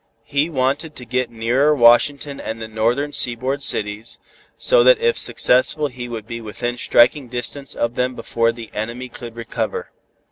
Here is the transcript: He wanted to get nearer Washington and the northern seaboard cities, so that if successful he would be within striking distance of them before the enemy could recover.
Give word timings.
He 0.23 0.49
wanted 0.49 0.95
to 0.95 1.05
get 1.05 1.29
nearer 1.29 1.75
Washington 1.75 2.41
and 2.41 2.59
the 2.59 2.67
northern 2.67 3.13
seaboard 3.13 3.61
cities, 3.61 4.17
so 4.57 4.83
that 4.83 4.97
if 4.97 5.15
successful 5.15 5.89
he 5.89 6.09
would 6.09 6.25
be 6.25 6.41
within 6.41 6.75
striking 6.79 7.27
distance 7.27 7.75
of 7.75 7.93
them 7.93 8.15
before 8.15 8.51
the 8.51 8.71
enemy 8.73 9.09
could 9.09 9.35
recover. 9.35 9.91